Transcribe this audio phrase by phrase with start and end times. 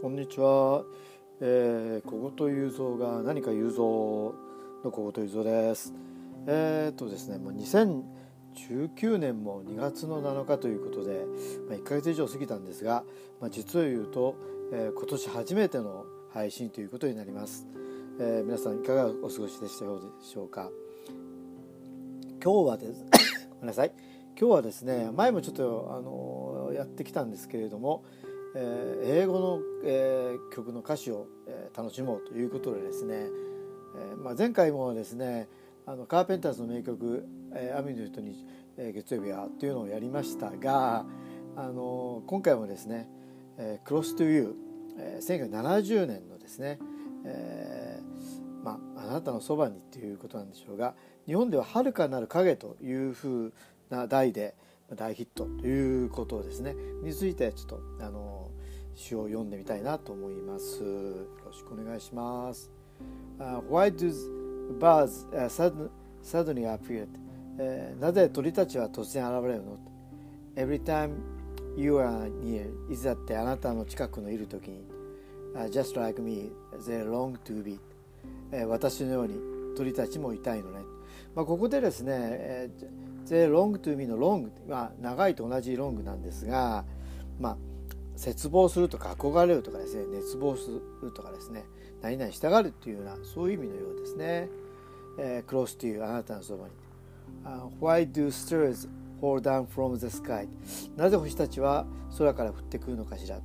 [0.00, 0.84] こんにちは、
[1.40, 3.78] えー、小言雄三が何か雄三
[4.84, 5.92] の小言雄三です。
[6.46, 11.24] えー、っとですねもう2019年も2月の7日ということで、
[11.68, 13.02] まあ、1ヶ月以上過ぎたんですが、
[13.40, 14.36] まあ、実を言うと、
[14.72, 17.66] えー、今年初めての配信ということになります、
[18.20, 19.90] えー、皆さんいかがお過ごしでしたで
[20.22, 20.70] しょうか。
[22.40, 23.04] 今日はです
[23.50, 23.92] ごめんなさい。
[24.38, 28.04] 今日はですね前もちょっとあのやってきたんですけれども
[28.54, 33.28] えー、英語の、えー、曲の歌詞を、えー、楽しもうということでですね、
[33.96, 35.48] えまあ、前回もですね
[35.86, 41.06] あのカーペンターズの名曲「えー、雨の人に、え月曜日は」というのをやりましたが、
[41.56, 43.08] あの今回もですね
[43.56, 44.54] 「え Close to You」
[44.98, 46.78] えー、1970年のですね、
[47.24, 48.00] え
[48.62, 50.94] まあ、あなたのそばにっていうことなんでしょうが
[51.26, 53.52] 日本では「遥かなる影」というふう
[53.88, 54.54] な題で
[54.96, 56.74] 「大ヒットということですね。
[57.02, 58.48] についてちょっとあの
[58.94, 60.82] 詩を読んでみたいなと思います。
[60.82, 60.88] よ
[61.44, 62.70] ろしくお願いします、
[63.38, 64.10] uh, Why do
[64.78, 65.90] birds、uh,
[66.22, 67.06] suddenly appear、
[67.58, 69.78] uh, なぜ鳥たちは突然現れるの
[70.56, 71.10] ？Every time
[71.76, 74.82] you are near いざってあなたの近くのいる時に、
[75.54, 76.50] uh, Just like me
[76.86, 77.78] they long to be、
[78.52, 79.38] uh, 私のように
[79.76, 80.80] 鳥たちもいたいのね、
[81.34, 86.86] まあ、ここでですね、えー The long to me の long は長いと同じ long なんですが、
[87.38, 87.56] まあ、
[88.16, 90.70] 絶望するとか憧れるとかですね熱望す
[91.02, 91.64] るとかですね
[92.00, 94.48] 何々したがるというようなそういう意味のようですね、
[95.18, 96.72] えー、close to you あなたのそばに、
[97.44, 98.88] uh, Why do stars
[99.20, 100.48] fall down from the sky?
[100.96, 101.84] なぜ星たちは
[102.16, 103.38] 空から降ってくるのかしら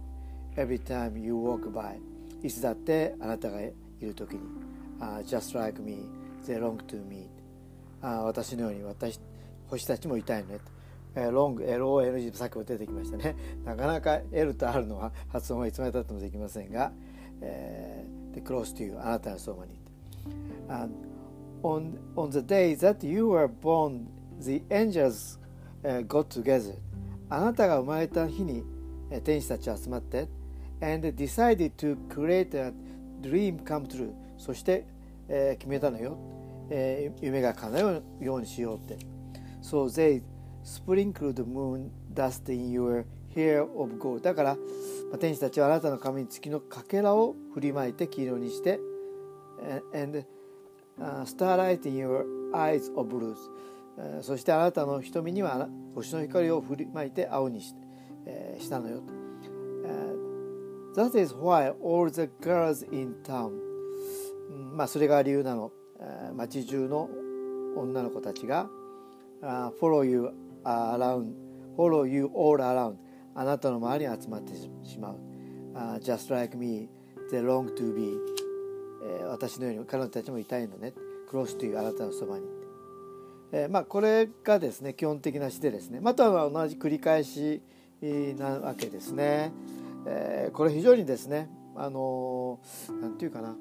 [0.56, 1.98] ？Every time you walk by
[2.42, 4.40] いつだってあなたがいる時に、
[5.02, 6.06] uh, Just like me
[6.48, 7.28] they long to me、
[8.02, 9.20] uh, 私のように私
[9.74, 10.74] 星たちも痛いねと。
[11.16, 16.92] えー、ロング LONG さっきも出てきましたねなかなか L と R の発音はいつまでたってもできませんが、
[17.40, 19.80] えー、The close to you あなたのそばに
[20.68, 20.92] And
[21.62, 24.06] on, on the day that you were born
[24.40, 25.40] the angels、
[25.84, 26.76] uh, got together
[27.30, 28.64] あなたが生まれた日に、
[29.24, 30.28] 天使たち集まって
[30.82, 32.74] and decided to create a
[33.22, 34.86] dream come true そして、
[35.28, 36.18] えー、決めたのよ、
[36.72, 39.13] えー、夢が叶うようにしようって
[39.64, 40.22] So they
[40.62, 48.80] sprinkled moon dust in your hair of gold だから、まあ、天使たちはあなたの髪に月のかけらを振りまいて黄色にして
[49.94, 50.26] and、
[51.00, 53.36] uh, starlight in your eyes of blue、
[53.98, 57.74] uh, そしてあなたの瞳には星の光を振りまいて青にし,、
[58.26, 59.02] uh, したのよ、
[59.86, 63.52] uh, That is why all the girls in town、
[64.74, 67.10] まあそれが理由なの、uh, 町中の
[67.78, 68.70] 女の子たちが
[69.44, 70.30] uh, follow you
[70.64, 71.34] around
[71.76, 72.96] follow you all around.
[73.36, 75.18] あなたの周りに集まってしまう、
[75.74, 76.90] uh, just like me
[77.32, 78.18] they long to be、
[79.04, 80.94] えー、私のように彼女たちもいたいのね。
[81.32, 82.46] close to you あなたのそばに、
[83.52, 86.00] えー、まあこれがですね基本的な詩でですね。
[86.00, 87.64] または同じ繰り返し
[88.38, 89.52] なわけですね、
[90.06, 92.60] えー、これ非常にですねあの
[93.02, 93.56] 何て言うかな。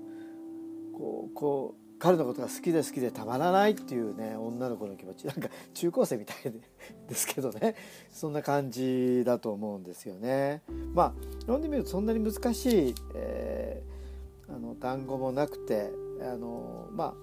[0.93, 6.53] こうこう彼のことが好きで好きでたまらないっていうね女の子の気持ち なんか中高生みたい
[7.09, 7.77] ですけどね
[8.11, 10.63] そんな感じだと思うんですよね。
[10.95, 17.15] まあ読んでみるとそんなに難しい、えー、あの単語もなくてあのまあ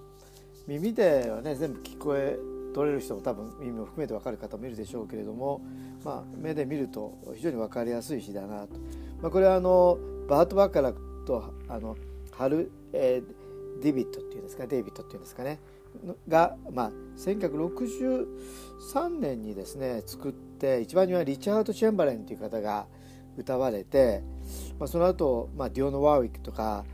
[0.66, 2.40] 耳ではね全部聞こえ
[2.73, 5.59] 取れる人も多分耳も含めて分かる方もいるでしょうけれども、
[6.06, 8.78] まあ、目で見ると非常に分かりやすい詩だなと。
[9.22, 9.97] まあ、これはあの
[10.29, 10.94] バート・バカラ
[11.25, 11.97] とあの
[12.31, 13.39] 春、えー
[13.79, 15.59] デビットっていうんですかデイビットっていうんですかね
[16.28, 22.88] が、まあ、1963年にですね作って一番にはリチャード・チェンバレンという方が
[23.38, 24.22] 歌われて、
[24.79, 26.85] まあ、その後、まあディオノ・ワーウィックとか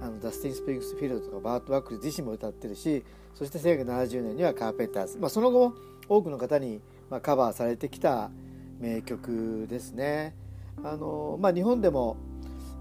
[0.00, 5.74] あのダスティン・スプリングスフィールドとかバート・ワックル自身も歌ってるしそして1970年にはカーペンターズ、まあ、その後も
[6.08, 6.80] 多くの方に、
[7.10, 8.30] まあ、カバーされてきた
[8.80, 10.34] 名曲ですね。
[10.82, 12.16] あのまあ、日本でも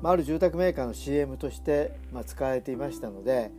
[0.04, 3.52] まあ、る住宅メーカーの CM として、ま、使われていましたので、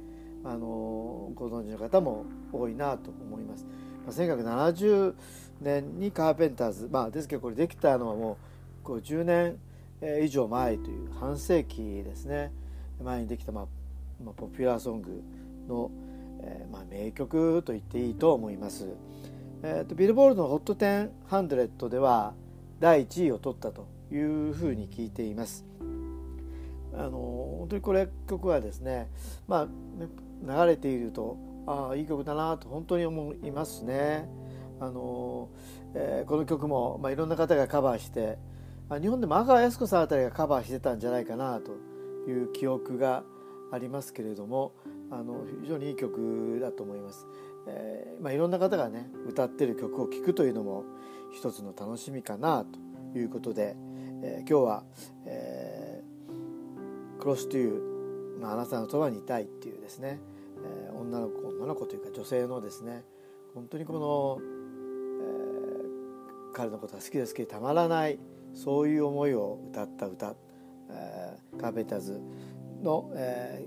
[0.44, 3.64] あのご存知の方も多いなと思います。
[4.06, 5.14] まあ、1970
[5.62, 8.36] 年にカーペンターズ、まあ、ですけどこれできたのはも
[8.84, 9.58] う50年
[10.22, 12.52] 以上前という半世紀ですね
[13.02, 13.66] 前にできた、まあ
[14.22, 15.22] まあ、ポピュラーソング
[15.66, 15.90] の、
[16.42, 18.86] えーまあ、名曲と言っていいと思います。
[19.62, 22.34] えーと、ビルボールの HOT1000 では
[22.80, 25.64] 第1位を取ったというふうに聞いています。
[26.96, 27.10] あの
[27.58, 29.08] 本当にこれ曲はですね
[29.48, 29.68] まあ
[30.46, 31.36] 流れていると
[31.66, 34.28] ああいい曲だなと本当に思いますね。
[34.80, 35.48] あの
[35.94, 38.38] えー、この曲も、まあ、いろんな方がカバーして、
[39.00, 41.72] 日本でも阿川靖子さんあたりがカバーしてたんじゃないかなと
[42.28, 43.22] いう記憶が
[43.72, 44.72] ありますけれども
[45.10, 47.26] あの非常にいい曲だと思います、
[47.66, 50.84] えー、まあ、いろんな方がね歌ってる曲を聴くというのも
[51.32, 52.64] 一つの楽しみかな
[53.12, 53.76] ということで、
[54.22, 54.84] えー、今日は、
[55.26, 55.53] えー、
[57.24, 60.20] Close to You のあなたのそばにいたいっていうですね、
[60.62, 63.02] えー、女の子女の子というか女性のですね。
[63.54, 64.38] 本当にこの、
[65.22, 68.18] えー、彼のことが好きで好きでたまらない
[68.52, 70.34] そういう思いを歌った歌、
[70.90, 72.20] えー、カーペンターズ
[72.82, 73.64] の、え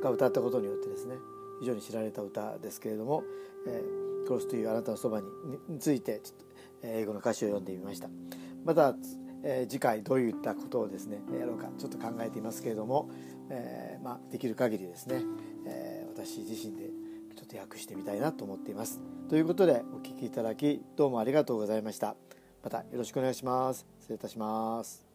[0.00, 1.16] ー、が歌ったことによってですね
[1.60, 3.24] 非常に知られた歌ですけれども
[3.66, 5.26] 「えー、クロスというあなたのそばに」
[5.68, 6.46] についてちょっと
[6.82, 8.08] 英語の歌詞を読んでみました。
[8.64, 8.96] また、
[9.42, 13.10] えー、次回どういったことをですねやろうかちょっと考えていますけれども、
[13.50, 15.22] えーまあ、できる限りですね、
[15.66, 16.90] えー、私自身で
[17.36, 19.00] ちょっと訳してみたいなと思っています。
[19.28, 22.16] ということでお聴きいただきどうもありがとうございました。
[22.62, 23.86] またよろしくお願いします。
[24.00, 25.05] 失礼いたします。